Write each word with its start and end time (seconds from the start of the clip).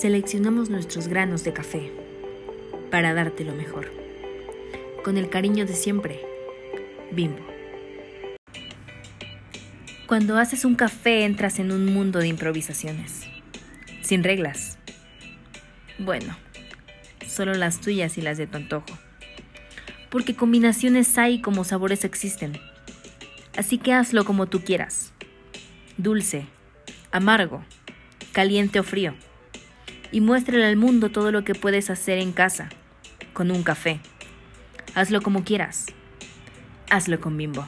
Seleccionamos 0.00 0.70
nuestros 0.70 1.08
granos 1.08 1.44
de 1.44 1.52
café 1.52 1.92
para 2.90 3.12
darte 3.12 3.44
lo 3.44 3.54
mejor. 3.54 3.92
Con 5.04 5.18
el 5.18 5.28
cariño 5.28 5.66
de 5.66 5.74
siempre, 5.74 6.22
Bimbo. 7.12 7.46
Cuando 10.06 10.38
haces 10.38 10.64
un 10.64 10.74
café 10.74 11.26
entras 11.26 11.58
en 11.58 11.70
un 11.70 11.92
mundo 11.92 12.18
de 12.18 12.28
improvisaciones, 12.28 13.28
sin 14.00 14.24
reglas. 14.24 14.78
Bueno, 15.98 16.34
solo 17.26 17.52
las 17.52 17.82
tuyas 17.82 18.16
y 18.16 18.22
las 18.22 18.38
de 18.38 18.46
tu 18.46 18.56
antojo. 18.56 18.98
Porque 20.08 20.34
combinaciones 20.34 21.18
hay 21.18 21.42
como 21.42 21.62
sabores 21.62 22.04
existen. 22.04 22.58
Así 23.54 23.76
que 23.76 23.92
hazlo 23.92 24.24
como 24.24 24.46
tú 24.46 24.64
quieras. 24.64 25.12
Dulce, 25.98 26.46
amargo, 27.12 27.62
caliente 28.32 28.80
o 28.80 28.82
frío. 28.82 29.14
Y 30.12 30.20
muéstrale 30.20 30.66
al 30.66 30.76
mundo 30.76 31.10
todo 31.10 31.30
lo 31.30 31.44
que 31.44 31.54
puedes 31.54 31.90
hacer 31.90 32.18
en 32.18 32.32
casa, 32.32 32.68
con 33.32 33.50
un 33.50 33.62
café. 33.62 34.00
Hazlo 34.94 35.22
como 35.22 35.44
quieras. 35.44 35.86
Hazlo 36.90 37.20
con 37.20 37.36
bimbo. 37.36 37.66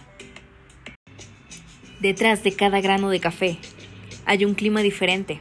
Detrás 2.01 2.43
de 2.43 2.53
cada 2.53 2.81
grano 2.81 3.11
de 3.11 3.21
café 3.21 3.59
hay 4.27 4.45
un 4.45 4.55
clima 4.55 4.83
diferente. 4.83 5.41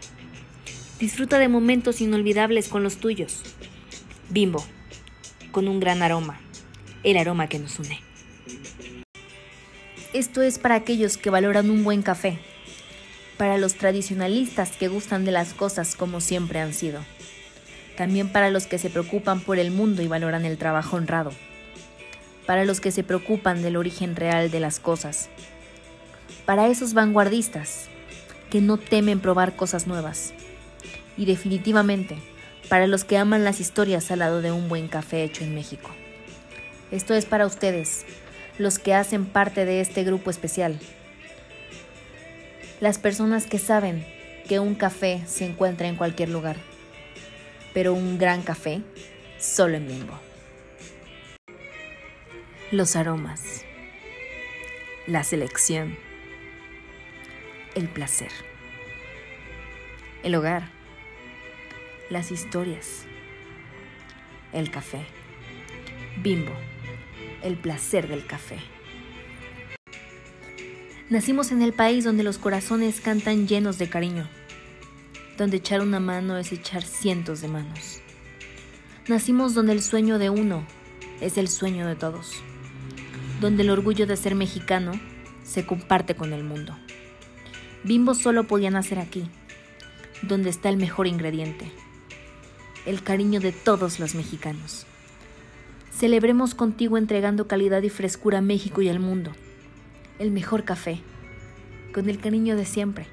Disfruta 0.99 1.39
de 1.39 1.47
momentos 1.47 2.01
inolvidables 2.01 2.69
con 2.69 2.83
los 2.83 2.97
tuyos. 2.97 3.41
Bimbo, 4.29 4.63
con 5.51 5.67
un 5.67 5.79
gran 5.79 6.03
aroma, 6.03 6.39
el 7.03 7.17
aroma 7.17 7.47
que 7.47 7.57
nos 7.57 7.79
une. 7.79 7.99
Esto 10.13 10.41
es 10.41 10.59
para 10.59 10.75
aquellos 10.75 11.17
que 11.17 11.29
valoran 11.29 11.71
un 11.71 11.83
buen 11.83 12.01
café, 12.03 12.37
para 13.41 13.57
los 13.57 13.73
tradicionalistas 13.73 14.69
que 14.77 14.87
gustan 14.87 15.25
de 15.25 15.31
las 15.31 15.55
cosas 15.55 15.95
como 15.95 16.21
siempre 16.21 16.59
han 16.59 16.75
sido, 16.75 16.99
también 17.97 18.31
para 18.31 18.51
los 18.51 18.67
que 18.67 18.77
se 18.77 18.91
preocupan 18.91 19.39
por 19.39 19.57
el 19.57 19.71
mundo 19.71 20.03
y 20.03 20.07
valoran 20.07 20.45
el 20.45 20.59
trabajo 20.59 20.97
honrado, 20.97 21.31
para 22.45 22.65
los 22.65 22.79
que 22.79 22.91
se 22.91 23.03
preocupan 23.03 23.63
del 23.63 23.77
origen 23.77 24.15
real 24.15 24.51
de 24.51 24.59
las 24.59 24.79
cosas, 24.79 25.29
para 26.45 26.67
esos 26.67 26.93
vanguardistas 26.93 27.87
que 28.51 28.61
no 28.61 28.77
temen 28.77 29.19
probar 29.19 29.55
cosas 29.55 29.87
nuevas, 29.87 30.35
y 31.17 31.25
definitivamente 31.25 32.19
para 32.69 32.85
los 32.85 33.03
que 33.05 33.17
aman 33.17 33.43
las 33.43 33.59
historias 33.59 34.11
al 34.11 34.19
lado 34.19 34.43
de 34.43 34.51
un 34.51 34.69
buen 34.69 34.87
café 34.87 35.23
hecho 35.23 35.43
en 35.43 35.55
México. 35.55 35.89
Esto 36.91 37.15
es 37.15 37.25
para 37.25 37.47
ustedes, 37.47 38.05
los 38.59 38.77
que 38.77 38.93
hacen 38.93 39.25
parte 39.25 39.65
de 39.65 39.81
este 39.81 40.03
grupo 40.03 40.29
especial. 40.29 40.79
Las 42.81 42.97
personas 42.97 43.45
que 43.45 43.59
saben 43.59 44.05
que 44.49 44.59
un 44.59 44.75
café 44.75 45.23
se 45.25 45.45
encuentra 45.45 45.87
en 45.87 45.95
cualquier 45.95 46.27
lugar, 46.27 46.57
pero 47.73 47.93
un 47.93 48.17
gran 48.17 48.41
café 48.41 48.81
solo 49.37 49.77
en 49.77 49.87
Bimbo. 49.87 50.19
Los 52.71 52.97
aromas, 52.97 53.63
la 55.07 55.23
selección, 55.23 55.97
el 57.75 57.87
placer, 57.87 58.31
el 60.23 60.35
hogar, 60.35 60.63
las 62.09 62.31
historias, 62.31 63.05
el 64.51 64.69
café, 64.69 65.05
Bimbo 66.17 66.51
el 67.43 67.57
placer 67.57 68.07
del 68.07 68.25
café. 68.25 68.57
Nacimos 71.11 71.51
en 71.51 71.61
el 71.61 71.73
país 71.73 72.05
donde 72.05 72.23
los 72.23 72.37
corazones 72.37 73.01
cantan 73.01 73.45
llenos 73.45 73.77
de 73.77 73.89
cariño, 73.89 74.29
donde 75.37 75.57
echar 75.57 75.81
una 75.81 75.99
mano 75.99 76.37
es 76.37 76.53
echar 76.53 76.83
cientos 76.83 77.41
de 77.41 77.49
manos. 77.49 77.99
Nacimos 79.09 79.53
donde 79.53 79.73
el 79.73 79.81
sueño 79.81 80.19
de 80.19 80.29
uno 80.29 80.65
es 81.19 81.37
el 81.37 81.49
sueño 81.49 81.85
de 81.85 81.97
todos, 81.97 82.41
donde 83.41 83.63
el 83.63 83.71
orgullo 83.71 84.07
de 84.07 84.15
ser 84.15 84.35
mexicano 84.35 84.93
se 85.43 85.65
comparte 85.65 86.15
con 86.15 86.31
el 86.31 86.45
mundo. 86.45 86.77
Bimbo 87.83 88.15
solo 88.15 88.47
podía 88.47 88.69
nacer 88.69 88.97
aquí, 88.97 89.25
donde 90.21 90.49
está 90.49 90.69
el 90.69 90.77
mejor 90.77 91.07
ingrediente, 91.07 91.69
el 92.85 93.03
cariño 93.03 93.41
de 93.41 93.51
todos 93.51 93.99
los 93.99 94.15
mexicanos. 94.15 94.85
Celebremos 95.91 96.55
contigo 96.55 96.97
entregando 96.97 97.49
calidad 97.49 97.81
y 97.81 97.89
frescura 97.89 98.37
a 98.37 98.41
México 98.41 98.81
y 98.81 98.87
al 98.87 99.01
mundo. 99.01 99.33
El 100.21 100.29
mejor 100.29 100.65
café, 100.65 100.99
con 101.95 102.07
el 102.07 102.19
cariño 102.19 102.55
de 102.55 102.63
siempre. 102.63 103.07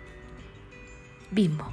Bimbo. 1.30 1.72